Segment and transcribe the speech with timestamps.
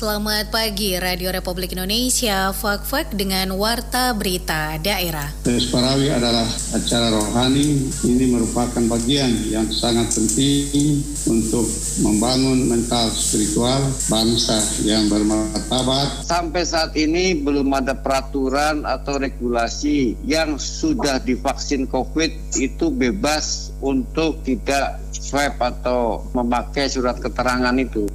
[0.00, 5.28] Selamat pagi Radio Republik Indonesia, Fak-Fak dengan Warta Berita Daerah.
[5.44, 11.68] Pesparawi adalah acara rohani, ini merupakan bagian yang sangat penting untuk
[12.00, 13.76] membangun mental spiritual
[14.08, 14.56] bangsa
[14.88, 16.24] yang bermartabat.
[16.24, 24.40] Sampai saat ini belum ada peraturan atau regulasi yang sudah divaksin COVID itu bebas untuk
[24.48, 28.08] tidak swab atau memakai surat keterangan itu.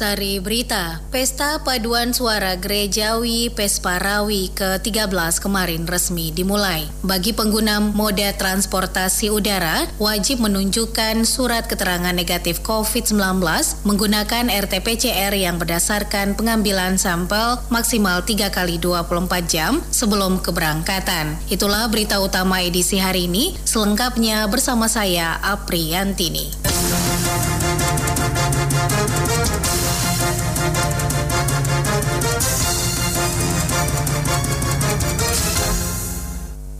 [0.00, 6.88] Sari Berita, Pesta Paduan Suara Gerejawi Pesparawi ke-13 kemarin resmi dimulai.
[7.04, 13.44] Bagi pengguna moda transportasi udara, wajib menunjukkan surat keterangan negatif COVID-19
[13.84, 19.04] menggunakan RT-PCR yang berdasarkan pengambilan sampel maksimal 3 kali 24
[19.52, 21.36] jam sebelum keberangkatan.
[21.52, 26.69] Itulah berita utama edisi hari ini, selengkapnya bersama saya Apriantini.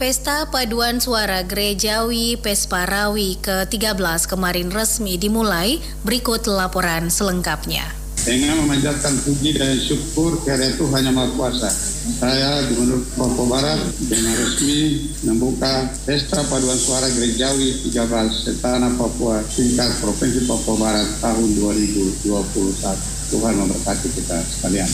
[0.00, 4.00] Pesta Paduan Suara Gerejawi Pesparawi ke-13
[4.32, 5.76] kemarin resmi dimulai,
[6.08, 7.84] berikut laporan selengkapnya.
[8.24, 11.68] Dengan memanjatkan puji dan syukur kepada Tuhan Yang Maha Kuasa,
[12.16, 18.00] saya Gubernur Papua Barat dengan resmi membuka Pesta Paduan Suara Gerejawi 13
[18.32, 23.19] Setana Papua tingkat Provinsi Papua Barat tahun 2021.
[23.30, 24.90] Tuhan memberkati kita sekalian.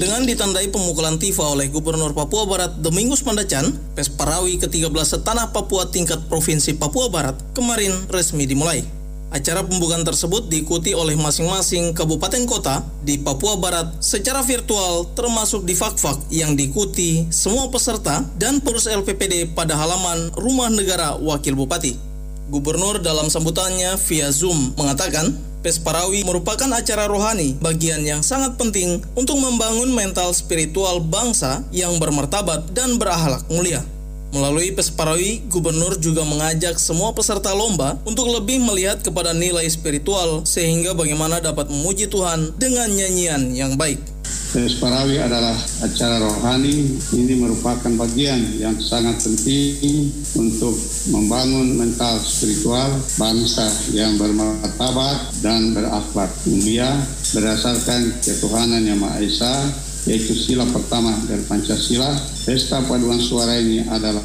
[0.00, 6.24] Dengan ditandai pemukulan tifa oleh Gubernur Papua Barat Domingus Mandacan, Pesparawi ke-13 setanah Papua tingkat
[6.32, 8.80] Provinsi Papua Barat kemarin resmi dimulai.
[9.28, 15.76] Acara pembukaan tersebut diikuti oleh masing-masing kabupaten kota di Papua Barat secara virtual termasuk di
[15.76, 21.92] Fakfak yang diikuti semua peserta dan pengurus LPPD pada halaman Rumah Negara Wakil Bupati.
[22.48, 25.28] Gubernur dalam sambutannya via Zoom mengatakan
[25.58, 32.70] Pesparawi merupakan acara rohani, bagian yang sangat penting untuk membangun mental spiritual bangsa yang bermartabat
[32.70, 33.82] dan berakhlak mulia.
[34.30, 40.94] Melalui Pesparawi, gubernur juga mengajak semua peserta lomba untuk lebih melihat kepada nilai spiritual sehingga
[40.94, 44.17] bagaimana dapat memuji Tuhan dengan nyanyian yang baik.
[44.48, 45.52] Pesparawi adalah
[45.84, 50.08] acara rohani, ini merupakan bagian yang sangat penting
[50.40, 50.72] untuk
[51.12, 56.88] membangun mental spiritual bangsa yang bermartabat dan berakhlak mulia
[57.36, 59.52] berdasarkan ketuhanan yang Maha Esa
[60.08, 62.08] yaitu sila pertama dari Pancasila.
[62.48, 64.24] Pesta paduan suara ini adalah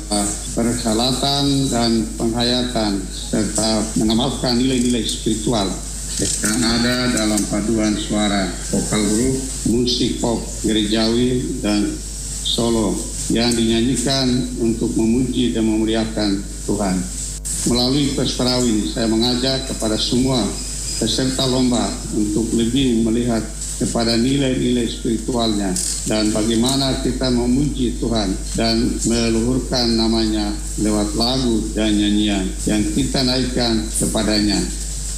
[0.55, 5.67] perhelatan dan penghayatan serta mengamalkan nilai-nilai spiritual
[6.23, 9.35] yang ada dalam paduan suara vokal grup,
[9.75, 11.83] musik pop gerejawi dan
[12.43, 12.95] solo
[13.31, 14.31] yang dinyanyikan
[14.63, 16.95] untuk memuji dan memuliakan Tuhan.
[17.67, 20.43] Melalui Pesperawi saya mengajak kepada semua
[20.99, 23.43] peserta lomba untuk lebih melihat
[23.83, 25.75] kepada nilai-nilai spiritualnya
[26.07, 28.79] dan bagaimana kita memuji Tuhan dan
[29.09, 34.61] meluhurkan namanya lewat lagu dan nyanyian yang kita naikkan kepadanya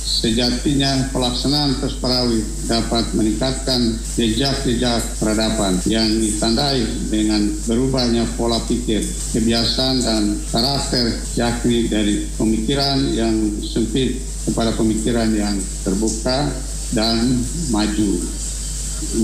[0.06, 2.38] Sejatinya pelaksanaan Pesparawi
[2.70, 9.02] dapat meningkatkan jejak-jejak peradaban yang ditandai dengan berubahnya pola pikir,
[9.34, 10.24] kebiasaan dan
[10.54, 13.34] karakter yakni dari pemikiran yang
[13.66, 16.54] sempit kepada pemikiran yang terbuka
[16.94, 17.42] dan
[17.74, 18.22] maju.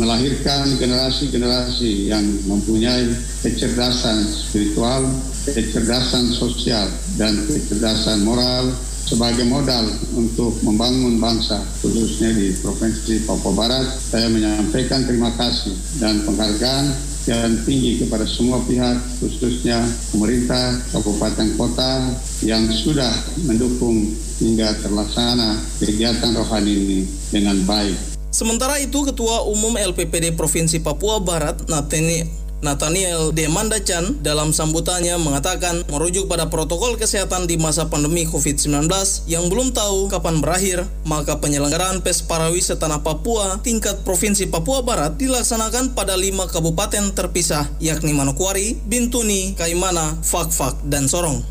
[0.01, 3.05] Melahirkan generasi-generasi yang mempunyai
[3.45, 5.05] kecerdasan spiritual,
[5.45, 6.89] kecerdasan sosial,
[7.21, 8.73] dan kecerdasan moral
[9.11, 16.23] sebagai modal untuk membangun bangsa khususnya di Provinsi Papua Barat saya menyampaikan terima kasih dan
[16.23, 16.95] penghargaan
[17.27, 19.83] yang tinggi kepada semua pihak khususnya
[20.15, 22.07] pemerintah kabupaten kota
[22.47, 23.11] yang sudah
[23.43, 26.99] mendukung hingga terlaksana kegiatan rohani ini
[27.29, 27.93] dengan baik.
[28.31, 33.49] Sementara itu Ketua Umum LPPD Provinsi Papua Barat Nathaniel Nathaniel D.
[33.49, 38.85] Mandacan dalam sambutannya mengatakan merujuk pada protokol kesehatan di masa pandemi COVID-19
[39.25, 45.17] yang belum tahu kapan berakhir, maka penyelenggaraan PES Parawis Tanah Papua tingkat Provinsi Papua Barat
[45.17, 51.41] dilaksanakan pada lima kabupaten terpisah yakni Manokwari, Bintuni, Kaimana, Fakfak, dan Sorong.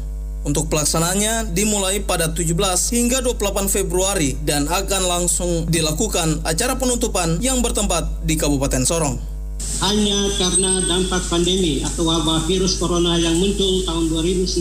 [0.40, 2.54] Untuk pelaksanaannya dimulai pada 17
[2.96, 9.29] hingga 28 Februari dan akan langsung dilakukan acara penutupan yang bertempat di Kabupaten Sorong
[9.80, 14.60] hanya karena dampak pandemi atau wabah virus corona yang muncul tahun 2019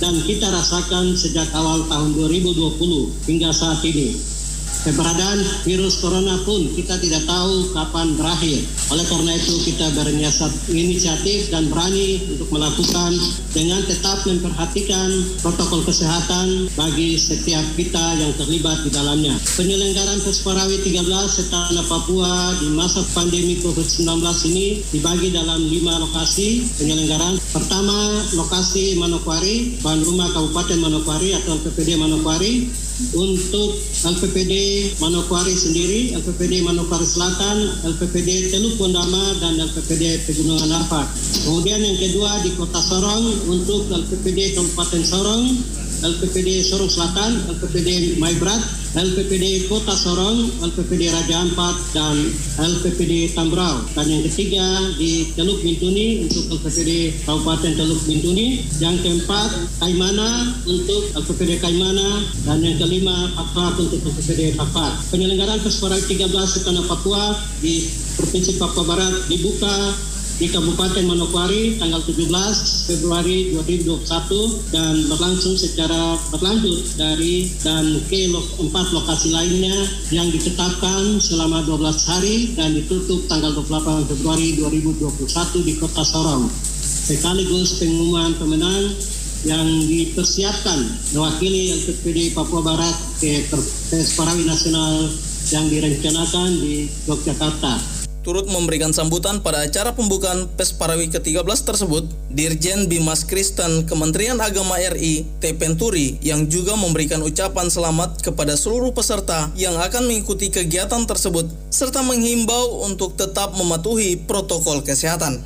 [0.00, 4.39] dan kita rasakan sejak awal tahun 2020 hingga saat ini.
[4.80, 5.38] Keberadaan
[5.68, 8.64] virus corona pun kita tidak tahu kapan berakhir.
[8.90, 13.12] Oleh karena itu kita berinisiatif dan berani untuk melakukan
[13.52, 15.08] dengan tetap memperhatikan
[15.44, 19.36] protokol kesehatan bagi setiap kita yang terlibat di dalamnya.
[19.58, 24.08] Penyelenggaraan Pesparawi 13 Setana Papua di masa pandemi COVID-19
[24.50, 27.36] ini dibagi dalam lima lokasi penyelenggaraan.
[27.52, 32.70] Pertama, lokasi Manokwari, bahan rumah Kabupaten Manokwari atau LPPD Manokwari
[33.16, 33.76] untuk
[34.06, 34.54] LPPD
[35.02, 41.08] Manokwari sendiri, LPPD Manokwari Selatan, LPPD Teluk Pondama, dan LPPD Pegunungan Arfak.
[41.44, 45.42] Kemudian yang kedua di Kota Sorong untuk LPPD Kabupaten Sorong,
[46.00, 48.60] LPPD Sorong Selatan, LPPD Maibrat,
[48.96, 52.16] LPPD Kota Sorong, LPPD Raja Ampat, dan
[52.58, 53.84] LPPD Tambrau.
[53.94, 54.64] Dan yang ketiga
[54.96, 58.66] di Teluk Bintuni untuk LPPD Kabupaten Teluk Bintuni.
[58.80, 64.96] Yang keempat Kaimana untuk LPPD Kaimana dan yang kelima Papua untuk LPPD Papua.
[65.12, 67.86] Penyelenggaraan Pesparai 13 Setanah Papua di
[68.16, 69.72] Provinsi Papua Barat dibuka
[70.40, 72.24] di Kabupaten Manokwari tanggal 17
[72.88, 79.76] Februari 2021 dan berlangsung secara berlanjut dari dan ke empat lokasi lainnya
[80.08, 86.48] yang ditetapkan selama 12 hari dan ditutup tanggal 28 Februari 2021 di Kota Sorong.
[86.80, 88.96] Sekaligus pengumuman pemenang
[89.44, 93.44] yang dipersiapkan mewakili LPPD Papua Barat ke
[93.92, 95.04] Pesparawi Nasional
[95.52, 102.84] yang direncanakan di Yogyakarta turut memberikan sambutan pada acara pembukaan PES Parawi ke-13 tersebut, Dirjen
[102.86, 105.56] Bimas Kristen Kementerian Agama RI, T.
[105.56, 112.04] Penturi, yang juga memberikan ucapan selamat kepada seluruh peserta yang akan mengikuti kegiatan tersebut, serta
[112.04, 115.40] menghimbau untuk tetap mematuhi protokol kesehatan.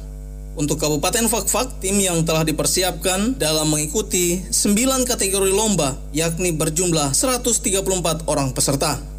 [0.55, 7.83] Untuk Kabupaten Fakfak, tim yang telah dipersiapkan dalam mengikuti 9 kategori lomba, yakni berjumlah 134
[8.31, 9.14] orang peserta.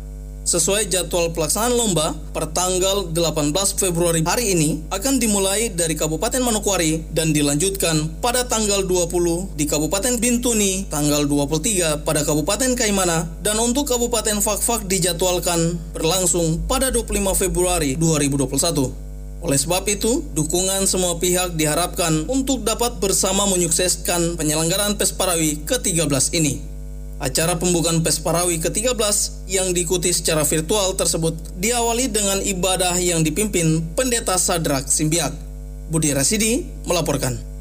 [0.45, 3.50] Sesuai jadwal pelaksanaan lomba, per tanggal 18
[3.81, 10.21] Februari hari ini akan dimulai dari Kabupaten Manokwari dan dilanjutkan pada tanggal 20 di Kabupaten
[10.21, 17.98] Bintuni, tanggal 23 pada Kabupaten Kaimana, dan untuk Kabupaten Fakfak dijadwalkan berlangsung pada 25 Februari
[17.98, 18.94] 2021.
[19.41, 26.38] Oleh sebab itu, dukungan semua pihak diharapkan untuk dapat bersama menyukseskan penyelenggaraan PES Parawi ke-13
[26.38, 26.75] ini.
[27.15, 31.31] Acara pembukaan PES Parawi ke-13 yang diikuti secara virtual tersebut
[31.63, 35.31] diawali dengan ibadah yang dipimpin Pendeta Sadrak Simbiak.
[35.88, 37.55] Budi Rasidi melaporkan.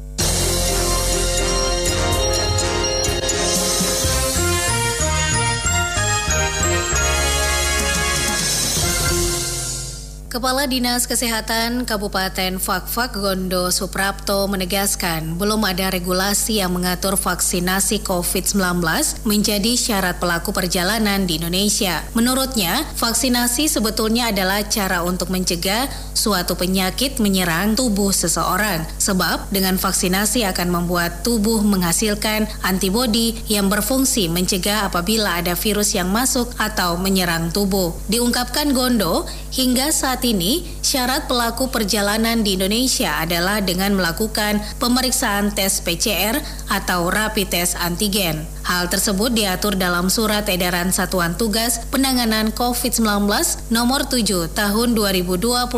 [10.35, 18.83] Kepala Dinas Kesehatan Kabupaten Fakfak Gondo Suprapto menegaskan belum ada regulasi yang mengatur vaksinasi COVID-19
[19.23, 22.03] menjadi syarat pelaku perjalanan di Indonesia.
[22.11, 28.83] Menurutnya, vaksinasi sebetulnya adalah cara untuk mencegah suatu penyakit menyerang tubuh seseorang.
[28.99, 36.11] Sebab dengan vaksinasi akan membuat tubuh menghasilkan antibodi yang berfungsi mencegah apabila ada virus yang
[36.11, 37.95] masuk atau menyerang tubuh.
[38.11, 39.23] Diungkapkan Gondo,
[39.55, 46.41] hingga saat ini syarat pelaku perjalanan di Indonesia adalah dengan melakukan pemeriksaan tes PCR
[46.73, 48.54] atau rapid test antigen.
[48.65, 53.29] Hal tersebut diatur dalam Surat Edaran Satuan Tugas Penanganan COVID-19
[53.69, 54.25] Nomor 7
[54.57, 55.69] Tahun 2021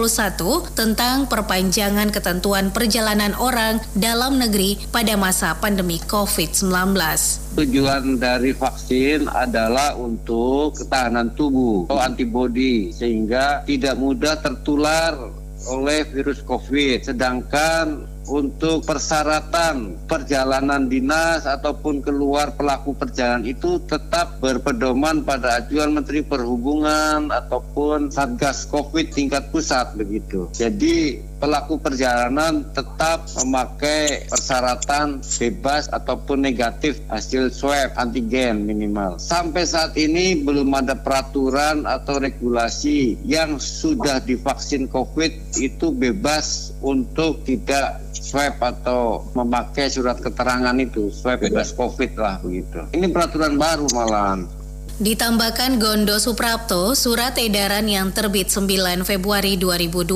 [0.72, 6.96] tentang perpanjangan ketentuan perjalanan orang dalam negeri pada masa pandemi COVID-19.
[7.60, 15.12] Tujuan dari vaksin adalah untuk ketahanan tubuh atau antibodi sehingga tidak mudah tertular
[15.68, 17.04] oleh virus COVID.
[17.04, 26.22] Sedangkan untuk persyaratan perjalanan dinas ataupun keluar pelaku perjalanan itu tetap berpedoman pada ajuan Menteri
[26.22, 30.52] Perhubungan ataupun Satgas Covid tingkat pusat begitu.
[30.52, 39.22] Jadi pelaku perjalanan tetap memakai persyaratan bebas ataupun negatif hasil swab antigen minimal.
[39.22, 47.46] Sampai saat ini belum ada peraturan atau regulasi yang sudah divaksin COVID itu bebas untuk
[47.46, 52.82] tidak swab atau memakai surat keterangan itu swab bebas COVID lah begitu.
[52.92, 54.57] Ini peraturan baru malahan.
[54.98, 60.10] Ditambahkan Gondo Suprapto, surat edaran yang terbit 9 Februari 2021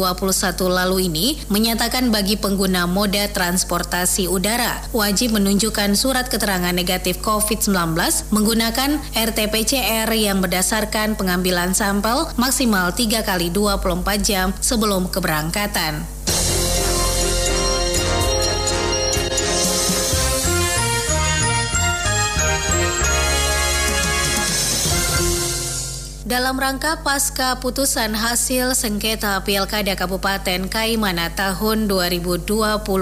[0.73, 7.93] lalu ini menyatakan bagi pengguna moda transportasi udara wajib menunjukkan surat keterangan negatif COVID-19
[8.33, 13.85] menggunakan RT-PCR yang berdasarkan pengambilan sampel maksimal 3 kali 24
[14.25, 16.20] jam sebelum keberangkatan.
[26.31, 32.47] Dalam rangka pasca putusan hasil sengketa Pilkada Kabupaten Kaimana tahun 2020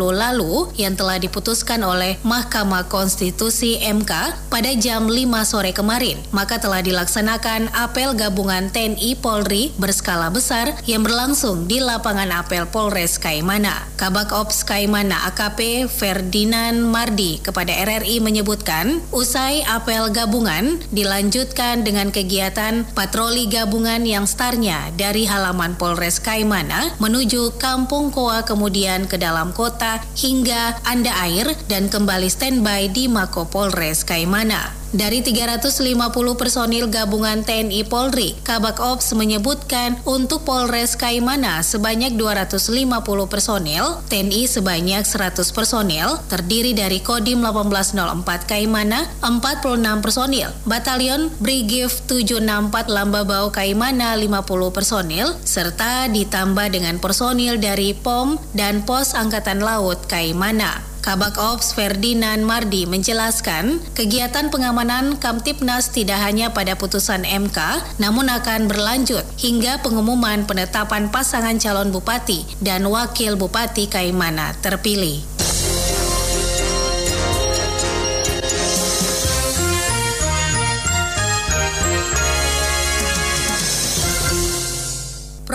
[0.09, 6.81] lalu yang telah diputuskan oleh Mahkamah Konstitusi MK pada jam 5 sore kemarin, maka telah
[6.81, 13.85] dilaksanakan apel gabungan TNI Polri berskala besar yang berlangsung di lapangan apel Polres Kaimana.
[13.93, 22.89] Kabak Ops Kaimana AKP Ferdinand Mardi kepada RRI menyebutkan, usai apel gabungan dilanjutkan dengan kegiatan
[22.97, 23.18] patroli
[23.51, 30.79] gabungan yang startnya dari halaman Polres Kaimana menuju Kampung Koa kemudian ke dalam kota hingga
[30.87, 34.78] Anda Air dan kembali standby di Mako Polres Kaimana.
[34.89, 35.85] Dari 350
[36.33, 42.89] personil gabungan TNI Polri, Kabak Ops menyebutkan untuk Polres Kaimana sebanyak 250
[43.29, 52.89] personil, TNI sebanyak 100 personil, terdiri dari Kodim 1804 Kaimana 46 personil, Batalion Brigif 764
[52.89, 60.88] Lambabau Kaimana 50 personil, serta ditambah dengan personil dari POM dan Pos Angkatan Laut Kaimana.
[60.99, 67.57] Kabak Ops Ferdinand Mardi menjelaskan, kegiatan pengamanan Kamtipnas tidak hanya pada putusan MK,
[68.01, 75.28] namun akan berlanjut hingga pengumuman penetapan pasangan calon bupati dan wakil bupati Kaimana terpilih.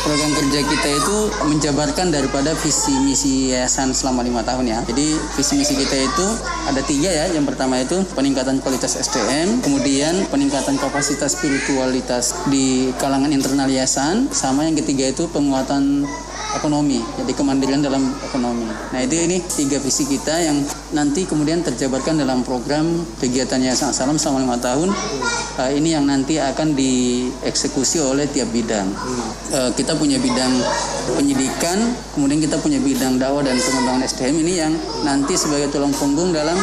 [0.06, 1.16] program kerja kita itu
[1.50, 4.78] menjabarkan daripada visi misi yayasan selama lima tahun ya.
[4.86, 6.26] Jadi visi misi kita itu
[6.70, 7.26] ada tiga ya.
[7.34, 14.64] Yang pertama itu peningkatan kualitas SDM, kemudian peningkatan kapasitas spiritualitas di kalangan internal yayasan, sama
[14.64, 16.06] yang ketiga itu penguatan
[16.56, 18.68] ekonomi, jadi kemandirian dalam ekonomi.
[18.68, 20.60] Nah itu ini tiga visi kita yang
[20.92, 22.84] nanti kemudian terjabarkan dalam program
[23.18, 24.88] kegiatan Yayasan Salam selama lima tahun.
[25.56, 28.88] Uh, ini yang nanti akan dieksekusi oleh tiap bidang.
[29.52, 30.52] Uh, kita punya bidang
[31.16, 31.78] penyidikan,
[32.16, 34.72] kemudian kita punya bidang dakwah dan pengembangan SDM ini yang
[35.04, 36.56] nanti sebagai tulang punggung dalam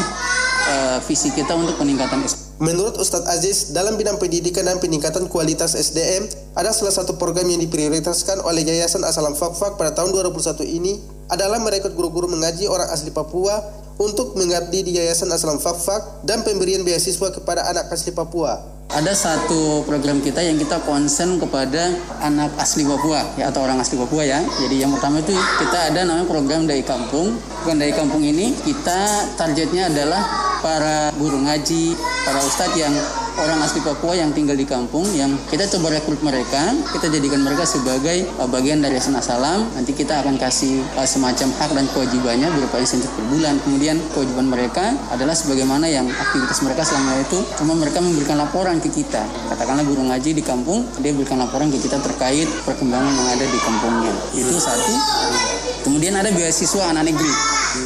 [0.70, 2.49] uh, visi kita untuk peningkatan SDM.
[2.60, 6.28] Menurut Ustadz Aziz, dalam bidang pendidikan dan peningkatan kualitas SDM,
[6.60, 11.00] ada salah satu program yang diprioritaskan oleh Yayasan Asalam Fakfak pada tahun 2021 ini
[11.32, 13.64] adalah merekrut guru-guru mengaji orang asli Papua
[13.96, 18.60] untuk mengabdi di Yayasan Asalam Fakfak dan pemberian beasiswa kepada anak asli Papua.
[18.92, 23.96] Ada satu program kita yang kita konsen kepada anak asli Papua ya atau orang asli
[23.96, 24.44] Papua ya.
[24.60, 27.40] Jadi yang pertama itu kita ada namanya program dari kampung.
[27.64, 31.96] Bukan dari kampung ini kita targetnya adalah para guru ngaji,
[32.28, 32.92] para ustadz yang
[33.40, 37.64] orang asli Papua yang tinggal di kampung yang kita coba rekrut mereka, kita jadikan mereka
[37.64, 39.64] sebagai uh, bagian dari Yayasan Salam.
[39.74, 43.56] Nanti kita akan kasih uh, semacam hak dan kewajibannya berupa insentif per bulan.
[43.64, 48.92] Kemudian kewajiban mereka adalah sebagaimana yang aktivitas mereka selama itu cuma mereka memberikan laporan ke
[48.92, 49.24] kita.
[49.56, 53.60] Katakanlah guru ngaji di kampung, dia berikan laporan ke kita terkait perkembangan yang ada di
[53.64, 54.14] kampungnya.
[54.36, 54.94] Itu satu.
[55.88, 57.34] Kemudian ada beasiswa anak negeri.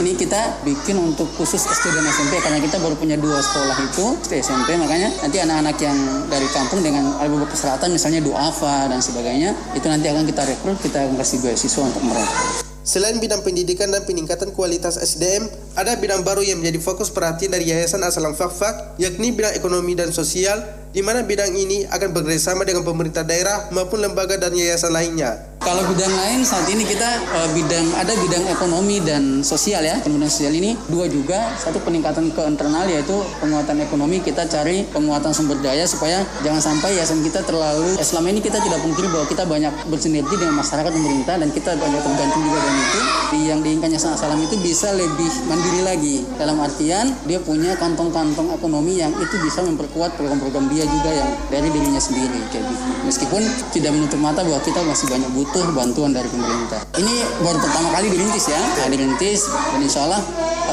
[0.04, 4.20] Ini kita bikin untuk khusus SD dan SMP karena kita baru punya dua sekolah itu
[4.28, 5.96] SD SMP makanya nanti anak-anak yang
[6.28, 11.08] dari kampung dengan beberapa persyaratan misalnya duafa dan sebagainya itu nanti akan kita rekrut kita
[11.08, 12.36] kasih beasiswa untuk mereka.
[12.84, 17.72] Selain bidang pendidikan dan peningkatan kualitas SDM, ada bidang baru yang menjadi fokus perhatian dari
[17.72, 20.60] Yayasan Asalam Fakfak, yakni bidang ekonomi dan sosial,
[20.92, 25.53] di mana bidang ini akan bekerjasama dengan pemerintah daerah maupun lembaga dan yayasan lainnya.
[25.64, 29.96] Kalau bidang lain saat ini kita uh, bidang ada bidang ekonomi dan sosial ya.
[30.04, 35.32] Kemudian sosial ini dua juga satu peningkatan ke internal yaitu penguatan ekonomi kita cari penguatan
[35.32, 39.24] sumber daya supaya jangan sampai yayasan kita terlalu eh, selama ini kita tidak pungkiri bahwa
[39.24, 43.00] kita banyak bersinergi dengan masyarakat pemerintah dan kita banyak tergantung juga dengan itu.
[43.34, 48.52] Di yang diinginkan Yayasan Asalam itu bisa lebih mandiri lagi dalam artian dia punya kantong-kantong
[48.52, 52.84] ekonomi yang itu bisa memperkuat program-program dia juga yang dari dirinya sendiri kayak gitu.
[53.08, 53.42] Meskipun
[53.72, 56.82] tidak menutup mata bahwa kita masih banyak butuh butuh bantuan dari pemerintah.
[56.98, 60.22] Ini baru pertama kali dirintis ya, nah, dirintis dan insya Allah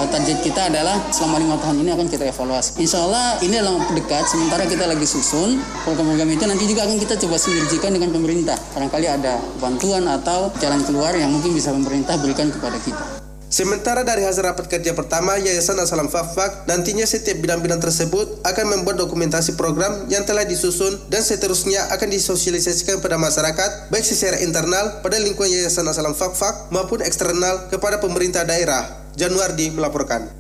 [0.01, 2.81] uh, target kita adalah selama lima tahun ini akan kita evaluasi.
[2.81, 7.21] Insya Allah ini dalam dekat, sementara kita lagi susun program-program itu nanti juga akan kita
[7.21, 8.57] coba sinergikan dengan pemerintah.
[8.73, 13.20] Barangkali ada bantuan atau jalan keluar yang mungkin bisa pemerintah berikan kepada kita.
[13.51, 19.03] Sementara dari hasil rapat kerja pertama, Yayasan Asalam Fafak nantinya setiap bidang-bidang tersebut akan membuat
[19.03, 25.19] dokumentasi program yang telah disusun dan seterusnya akan disosialisasikan pada masyarakat baik secara internal pada
[25.19, 28.87] lingkungan Yayasan Asalam Fafak maupun eksternal kepada pemerintah daerah.
[29.19, 30.40] Januardi melaporkan.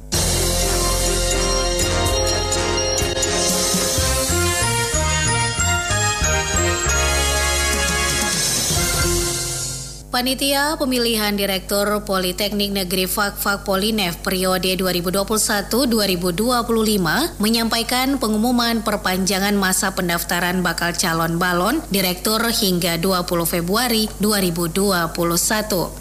[10.10, 20.98] Panitia Pemilihan Direktur Politeknik Negeri Fakfak Polinev periode 2021-2025 menyampaikan pengumuman perpanjangan masa pendaftaran bakal
[20.98, 25.14] calon balon direktur hingga 20 Februari 2021.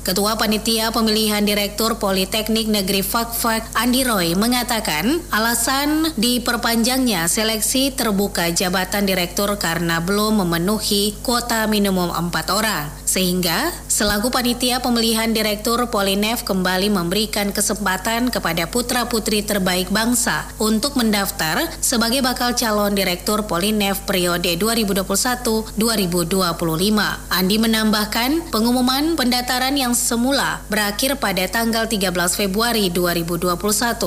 [0.02, 9.06] Ketua Panitia Pemilihan Direktur Politeknik Negeri Fakfak Andi Roy mengatakan alasan diperpanjangnya seleksi terbuka jabatan
[9.06, 12.90] direktur karena belum memenuhi kuota minimum 4 orang.
[13.06, 21.68] Sehingga Selaku panitia pemilihan direktur Polinev kembali memberikan kesempatan kepada putra-putri terbaik bangsa untuk mendaftar
[21.84, 25.76] sebagai bakal calon direktur Polinev periode 2021-2025.
[27.28, 32.08] Andi menambahkan pengumuman pendaftaran yang semula berakhir pada tanggal 13
[32.40, 33.52] Februari 2021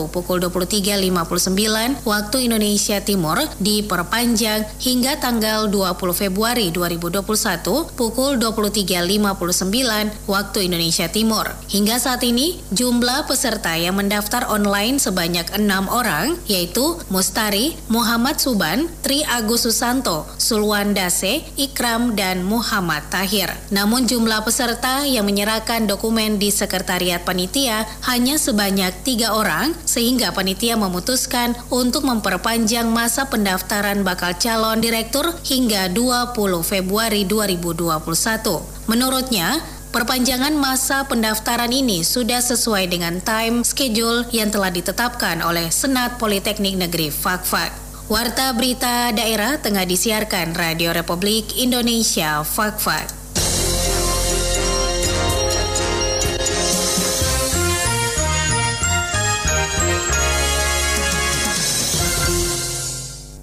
[0.09, 9.82] pukul 23.59 waktu Indonesia Timur diperpanjang hingga tanggal 20 Februari 2021 pukul 23.59
[10.31, 11.51] waktu Indonesia Timur.
[11.69, 18.87] Hingga saat ini, jumlah peserta yang mendaftar online sebanyak enam orang, yaitu Mustari, Muhammad Suban,
[19.03, 23.51] Tri Agus Susanto, Sulwan Dase, Ikram, dan Muhammad Tahir.
[23.75, 30.79] Namun jumlah peserta yang menyerahkan dokumen di Sekretariat Panitia hanya sebanyak tiga orang, sehingga panitia
[30.79, 38.73] memutuskan untuk memperpanjang masa pendaftaran bakal calon direktur hingga 20 Februari 2021.
[38.91, 46.17] Menurutnya, Perpanjangan masa pendaftaran ini sudah sesuai dengan time schedule yang telah ditetapkan oleh Senat
[46.17, 47.69] Politeknik Negeri Fakfak.
[48.09, 53.22] Warta berita daerah tengah disiarkan Radio Republik Indonesia Fakfak.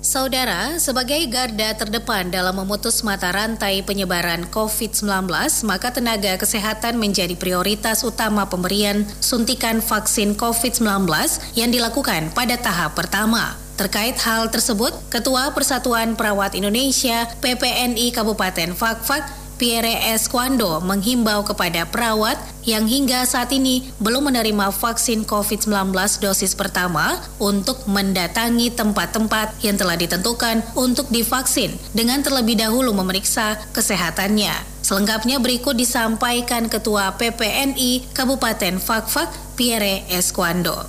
[0.10, 5.30] Saudara, sebagai garda terdepan dalam memutus mata rantai penyebaran COVID-19,
[5.70, 11.06] maka tenaga kesehatan menjadi prioritas utama pemberian suntikan vaksin COVID-19
[11.54, 13.54] yang dilakukan pada tahap pertama.
[13.78, 22.40] Terkait hal tersebut, Ketua Persatuan Perawat Indonesia PPNI Kabupaten Fakfak Pierre Esquando menghimbau kepada perawat
[22.64, 25.92] yang hingga saat ini belum menerima vaksin COVID-19
[26.24, 34.80] dosis pertama untuk mendatangi tempat-tempat yang telah ditentukan untuk divaksin dengan terlebih dahulu memeriksa kesehatannya.
[34.80, 40.88] Selengkapnya berikut disampaikan Ketua PPNI Kabupaten Fakfak Pierre Esquando.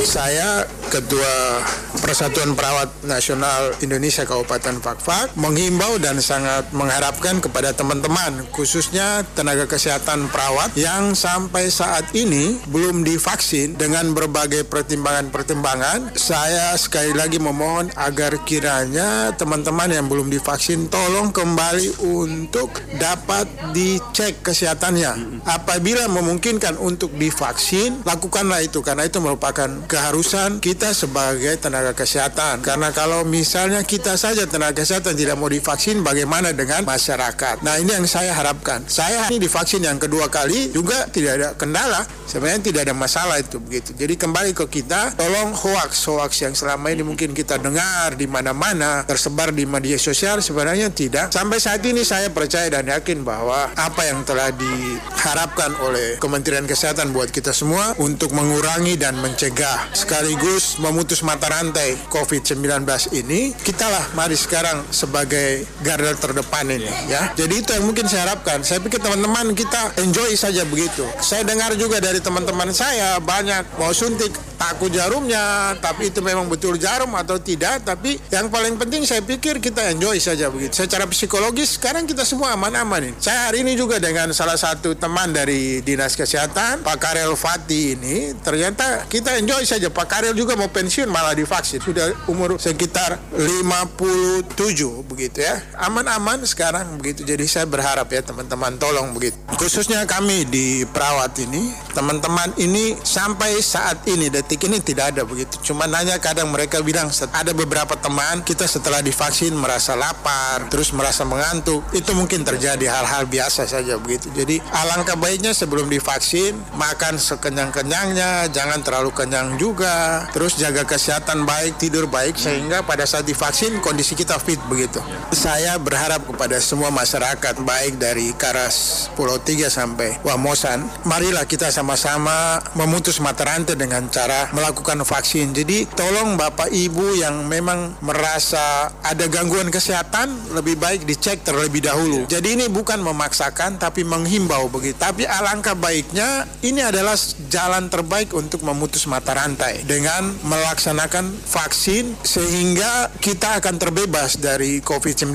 [0.00, 1.60] Saya Ketua
[2.00, 10.32] Persatuan Perawat Nasional Indonesia Kabupaten Fakfak menghimbau dan sangat mengharapkan kepada teman-teman khususnya tenaga kesehatan
[10.32, 18.40] perawat yang sampai saat ini belum divaksin dengan berbagai pertimbangan-pertimbangan saya sekali lagi memohon agar
[18.48, 27.89] kiranya teman-teman yang belum divaksin tolong kembali untuk dapat dicek kesehatannya apabila memungkinkan untuk divaksin
[28.02, 32.64] lakukanlah itu karena itu merupakan keharusan kita sebagai tenaga kesehatan.
[32.64, 37.62] Karena kalau misalnya kita saja tenaga kesehatan tidak mau divaksin, bagaimana dengan masyarakat?
[37.62, 38.84] Nah ini yang saya harapkan.
[38.90, 42.02] Saya ini divaksin yang kedua kali juga tidak ada kendala.
[42.26, 43.94] Sebenarnya tidak ada masalah itu begitu.
[43.94, 49.02] Jadi kembali ke kita, tolong hoax hoax yang selama ini mungkin kita dengar di mana-mana
[49.06, 51.30] tersebar di media sosial sebenarnya tidak.
[51.30, 57.14] Sampai saat ini saya percaya dan yakin bahwa apa yang telah diharapkan oleh Kementerian Kesehatan
[57.14, 57.69] buat kita semua
[58.02, 62.82] untuk mengurangi dan mencegah sekaligus memutus mata rantai COVID-19
[63.14, 67.30] ini, kitalah mari sekarang sebagai garda terdepan ini ya.
[67.38, 68.66] Jadi itu yang mungkin saya harapkan.
[68.66, 71.06] Saya pikir teman-teman kita enjoy saja begitu.
[71.22, 76.76] Saya dengar juga dari teman-teman saya banyak mau suntik takut jarumnya, tapi itu memang betul
[76.76, 80.76] jarum atau tidak, tapi yang paling penting saya pikir kita enjoy saja begitu.
[80.76, 83.16] Secara psikologis sekarang kita semua aman-aman ini.
[83.16, 88.36] Saya hari ini juga dengan salah satu teman dari Dinas Kesehatan, Pak Karel Fati ini,
[88.44, 89.88] ternyata kita enjoy saja.
[89.88, 91.80] Pak Karel juga mau pensiun malah divaksin.
[91.80, 95.56] Sudah umur sekitar 57 begitu ya.
[95.80, 97.24] Aman-aman sekarang begitu.
[97.24, 99.40] Jadi saya berharap ya teman-teman tolong begitu.
[99.56, 105.60] Khususnya kami di perawat ini, teman-teman ini sampai saat ini detik ini tidak ada begitu.
[105.62, 111.22] Cuma nanya kadang mereka bilang ada beberapa teman kita setelah divaksin merasa lapar, terus merasa
[111.22, 111.84] mengantuk.
[111.94, 114.32] Itu mungkin terjadi hal-hal biasa saja begitu.
[114.32, 120.26] Jadi alangkah baiknya sebelum divaksin makan sekenyang-kenyangnya, jangan terlalu kenyang juga.
[120.32, 124.98] Terus jaga kesehatan baik, tidur baik sehingga pada saat divaksin kondisi kita fit begitu.
[125.36, 132.62] Saya berharap kepada semua masyarakat baik dari Karas Pulau Tiga sampai Wamosan, marilah kita sama-sama
[132.72, 135.52] memutus mata rantai dengan cara melakukan vaksin.
[135.52, 142.24] Jadi tolong Bapak Ibu yang memang merasa ada gangguan kesehatan lebih baik dicek terlebih dahulu.
[142.30, 144.96] Jadi ini bukan memaksakan tapi menghimbau begitu.
[144.96, 147.16] Tapi alangkah baiknya ini adalah
[147.50, 155.34] jalan terbaik untuk memutus mata rantai dengan melaksanakan vaksin sehingga kita akan terbebas dari COVID-19.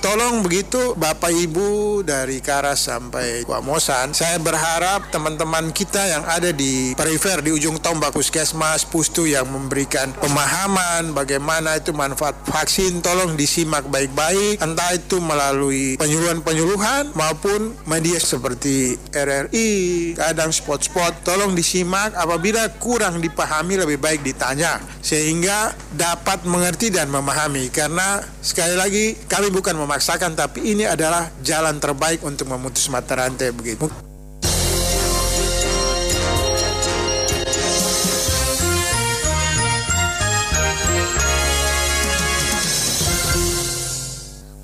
[0.00, 6.94] Tolong begitu Bapak Ibu dari Karas sampai Wamosan, saya berharap teman-teman kita yang ada di
[6.94, 8.14] perifer di ujung tombak
[8.46, 13.02] puskesmas, pustu yang memberikan pemahaman bagaimana itu manfaat vaksin.
[13.02, 21.26] Tolong disimak baik-baik entah itu melalui penyuluhan-penyuluhan maupun media seperti RRI, kadang spot-spot.
[21.26, 27.66] Tolong disimak apabila kurang dipahami lebih baik ditanya sehingga dapat mengerti dan memahami.
[27.74, 33.50] Karena sekali lagi kami bukan memaksakan tapi ini adalah jalan terbaik untuk memutus mata rantai
[33.50, 33.90] begitu.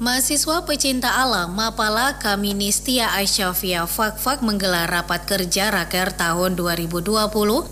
[0.02, 7.70] Mahasiswa pecinta alam Mapala Kaministia Asyafia Fakfak menggelar rapat kerja Raker tahun 2020-2021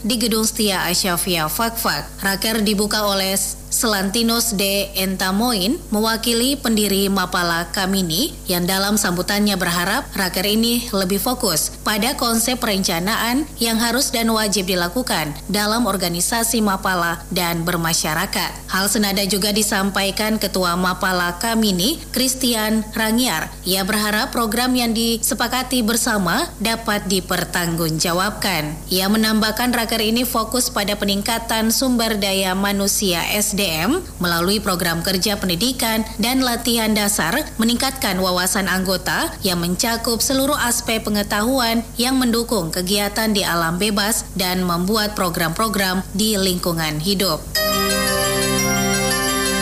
[0.00, 2.08] di Gedung Setia Asyafia Fakfak.
[2.24, 3.36] Raker dibuka oleh
[3.70, 11.70] Selantinos de Entamoin mewakili pendiri Mapala Kamini yang dalam sambutannya berharap raker ini lebih fokus
[11.86, 18.50] pada konsep perencanaan yang harus dan wajib dilakukan dalam organisasi Mapala dan bermasyarakat.
[18.66, 23.54] Hal senada juga disampaikan Ketua Mapala Kamini, Christian Rangiar.
[23.62, 28.74] Ia berharap program yang disepakati bersama dapat dipertanggungjawabkan.
[28.90, 35.36] Ia menambahkan raker ini fokus pada peningkatan sumber daya manusia SD SDM melalui program kerja
[35.36, 43.28] pendidikan dan latihan dasar meningkatkan wawasan anggota yang mencakup seluruh aspek pengetahuan yang mendukung kegiatan
[43.36, 47.44] di alam bebas dan membuat program-program di lingkungan hidup.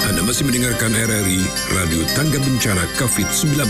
[0.07, 1.43] Anda masih mendengarkan RRI
[1.75, 3.67] Radio Tangga Bencana COVID-19.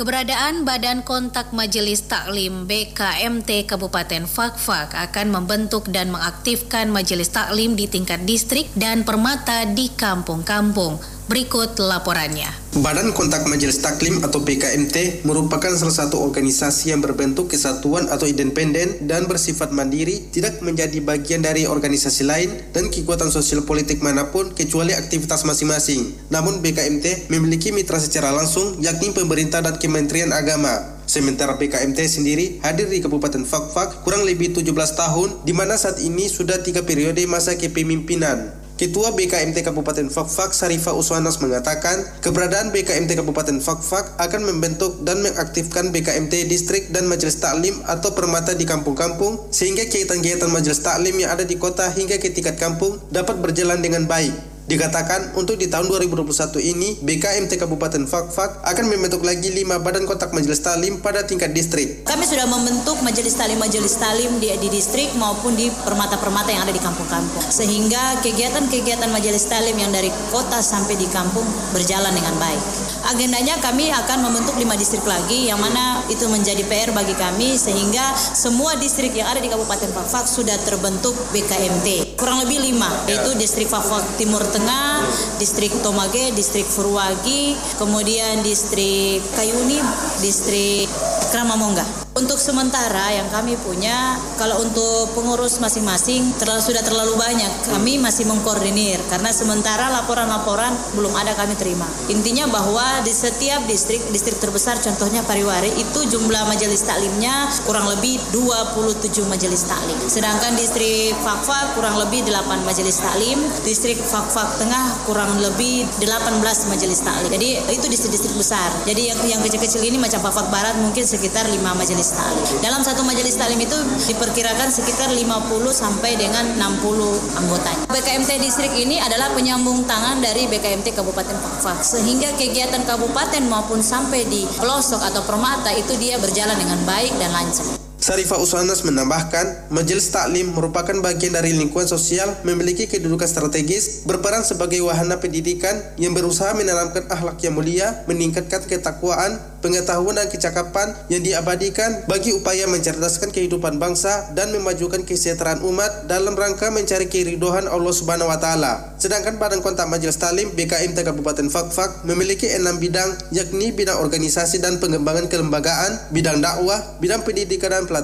[0.00, 7.84] Keberadaan Badan Kontak Majelis Taklim BKMT Kabupaten Fakfak akan membentuk dan mengaktifkan majelis taklim di
[7.84, 11.19] tingkat distrik dan permata di kampung-kampung.
[11.30, 12.50] Berikut laporannya.
[12.82, 19.06] Badan Kontak Majelis Taklim atau BKMT merupakan salah satu organisasi yang berbentuk kesatuan atau independen
[19.06, 24.50] dan bersifat mandiri, tidak menjadi bagian dari organisasi lain dan kekuatan sosial politik mana pun
[24.58, 26.18] kecuali aktivitas masing-masing.
[26.34, 30.98] Namun BKMT memiliki mitra secara langsung yakni pemerintah dan Kementerian Agama.
[31.06, 34.66] Sementara BKMT sendiri hadir di Kabupaten Fakfak kurang lebih 17
[34.98, 38.59] tahun, di mana saat ini sudah tiga periode masa kepemimpinan.
[38.80, 45.92] Ketua BKMT Kabupaten Fakfak Sarifah Uswanas mengatakan, keberadaan BKMT Kabupaten Fakfak akan membentuk dan mengaktifkan
[45.92, 51.44] BKMT distrik dan majelis taklim atau permata di kampung-kampung sehingga kegiatan-kegiatan majelis taklim yang ada
[51.44, 54.49] di kota hingga ke tingkat kampung dapat berjalan dengan baik.
[54.70, 56.30] Dikatakan untuk di tahun 2021
[56.62, 62.06] ini BKMT Kabupaten Fakfak akan membentuk lagi lima badan kontak majelis talim pada tingkat distrik.
[62.06, 66.78] Kami sudah membentuk majelis talim-majelis talim di, di distrik maupun di permata-permata yang ada di
[66.78, 67.42] kampung-kampung.
[67.50, 71.42] Sehingga kegiatan-kegiatan majelis talim yang dari kota sampai di kampung
[71.74, 72.62] berjalan dengan baik.
[73.08, 78.16] Agendanya kami akan membentuk lima distrik lagi yang mana itu menjadi PR bagi kami sehingga
[78.16, 82.16] semua distrik yang ada di Kabupaten Fakfak sudah terbentuk BKMT.
[82.20, 85.02] Kurang lebih lima yaitu distrik Fakfak Timur Tengah Tengah,
[85.40, 89.80] distrik Tomage, distrik Furwagi, kemudian distrik Kayuni,
[90.20, 90.84] distrik
[91.32, 92.10] Kramamongga.
[92.18, 97.48] Untuk sementara yang kami punya, kalau untuk pengurus masing-masing terlalu sudah terlalu banyak.
[97.70, 101.86] Kami masih mengkoordinir karena sementara laporan-laporan belum ada kami terima.
[102.10, 108.18] Intinya bahwa di setiap distrik, distrik terbesar contohnya Pariwari itu jumlah majelis taklimnya kurang lebih
[108.34, 109.94] 27 majelis taklim.
[110.10, 116.98] Sedangkan distrik Fakfak kurang lebih 8 majelis taklim, distrik Fakfak Tengah kurang lebih 18 majelis
[117.00, 117.30] taklim.
[117.30, 118.68] Jadi itu distrik-distrik besar.
[118.82, 122.44] Jadi yang yang kecil-kecil ini macam Fakfak Barat mungkin sekitar 5 majelis taklim.
[122.58, 123.78] Dalam satu majelis taklim itu
[124.10, 127.84] diperkirakan sekitar 50 sampai dengan 60 anggotanya.
[127.86, 134.24] BKMT distrik ini adalah penyambung tangan dari BKMT Kabupaten Fakfak sehingga kegiatan kabupaten maupun sampai
[134.28, 137.89] di pelosok atau permata itu dia berjalan dengan baik dan lancar.
[138.10, 144.82] Sarifah Uswanas menambahkan, Majelis Taklim merupakan bagian dari lingkungan sosial memiliki kedudukan strategis, berperan sebagai
[144.82, 152.02] wahana pendidikan yang berusaha menanamkan akhlak yang mulia, meningkatkan ketakwaan, pengetahuan dan kecakapan yang diabadikan
[152.10, 158.26] bagi upaya mencerdaskan kehidupan bangsa dan memajukan kesejahteraan umat dalam rangka mencari keridohan Allah Subhanahu
[158.26, 158.98] wa taala.
[158.98, 164.82] Sedangkan Badan Kontak Majelis Taklim BKM Kabupaten Fakfak memiliki enam bidang yakni bidang organisasi dan
[164.82, 167.99] pengembangan kelembagaan, bidang dakwah, bidang pendidikan dan pelatihan,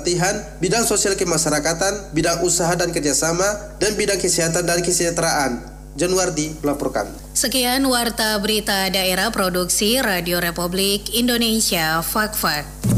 [0.59, 5.77] bidang sosial kemasyarakatan, bidang usaha dan kerjasama, dan bidang kesehatan dan kesejahteraan.
[5.97, 7.09] Januardi melaporkan.
[7.33, 12.96] Sekian Warta Berita Daerah Produksi Radio Republik Indonesia Fakfak.